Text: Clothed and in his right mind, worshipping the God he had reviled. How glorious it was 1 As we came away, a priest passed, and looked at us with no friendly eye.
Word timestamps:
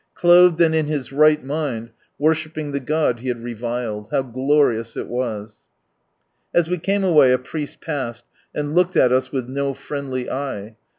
Clothed 0.15 0.59
and 0.61 0.73
in 0.73 0.87
his 0.87 1.11
right 1.11 1.43
mind, 1.43 1.91
worshipping 2.17 2.71
the 2.71 2.79
God 2.79 3.19
he 3.19 3.27
had 3.27 3.43
reviled. 3.43 4.07
How 4.09 4.23
glorious 4.23 4.97
it 4.97 5.07
was 5.07 5.67
1 6.53 6.61
As 6.61 6.69
we 6.71 6.79
came 6.79 7.03
away, 7.03 7.31
a 7.33 7.37
priest 7.37 7.81
passed, 7.81 8.25
and 8.55 8.73
looked 8.73 8.97
at 8.97 9.11
us 9.11 9.31
with 9.31 9.47
no 9.47 9.75
friendly 9.75 10.27
eye. 10.27 10.75